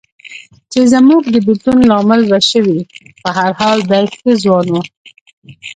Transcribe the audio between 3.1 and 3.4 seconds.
په